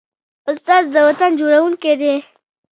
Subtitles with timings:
[0.49, 2.15] استاد د وطن جوړوونکی دی.